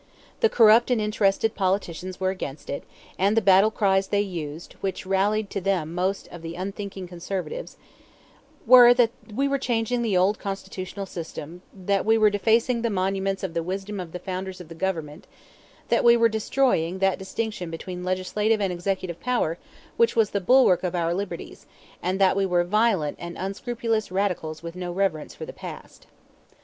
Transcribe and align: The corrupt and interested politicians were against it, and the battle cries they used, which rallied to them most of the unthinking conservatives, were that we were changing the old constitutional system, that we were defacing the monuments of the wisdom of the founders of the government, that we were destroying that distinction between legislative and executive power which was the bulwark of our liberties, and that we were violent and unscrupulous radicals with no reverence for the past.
The 0.39 0.49
corrupt 0.49 0.89
and 0.89 0.99
interested 0.99 1.53
politicians 1.53 2.19
were 2.19 2.31
against 2.31 2.71
it, 2.71 2.85
and 3.19 3.37
the 3.37 3.39
battle 3.39 3.69
cries 3.69 4.07
they 4.07 4.19
used, 4.21 4.73
which 4.81 5.05
rallied 5.05 5.51
to 5.51 5.61
them 5.61 5.93
most 5.93 6.27
of 6.31 6.41
the 6.41 6.55
unthinking 6.55 7.07
conservatives, 7.07 7.77
were 8.65 8.95
that 8.95 9.11
we 9.31 9.47
were 9.47 9.59
changing 9.59 10.01
the 10.01 10.17
old 10.17 10.39
constitutional 10.39 11.05
system, 11.05 11.61
that 11.71 12.03
we 12.03 12.17
were 12.17 12.31
defacing 12.31 12.81
the 12.81 12.89
monuments 12.89 13.43
of 13.43 13.53
the 13.53 13.61
wisdom 13.61 13.99
of 13.99 14.11
the 14.11 14.17
founders 14.17 14.59
of 14.59 14.69
the 14.69 14.73
government, 14.73 15.27
that 15.89 16.03
we 16.03 16.17
were 16.17 16.29
destroying 16.29 16.97
that 16.97 17.19
distinction 17.19 17.69
between 17.69 18.03
legislative 18.03 18.59
and 18.59 18.73
executive 18.73 19.19
power 19.19 19.59
which 19.97 20.15
was 20.15 20.31
the 20.31 20.41
bulwark 20.41 20.83
of 20.83 20.95
our 20.95 21.13
liberties, 21.13 21.67
and 22.01 22.19
that 22.19 22.35
we 22.35 22.43
were 22.47 22.63
violent 22.63 23.15
and 23.19 23.37
unscrupulous 23.37 24.11
radicals 24.11 24.63
with 24.63 24.75
no 24.75 24.91
reverence 24.91 25.35
for 25.35 25.45
the 25.45 25.53
past. 25.53 26.07